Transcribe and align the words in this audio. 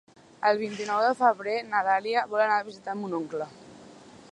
El 0.51 0.59
vint-i-nou 0.61 1.01
de 1.07 1.11
febrer 1.19 1.59
na 1.67 1.83
Dàlia 1.89 2.25
vol 2.33 2.43
anar 2.47 2.59
a 2.63 2.67
visitar 2.73 2.99
mon 3.03 3.17
oncle. 3.21 3.51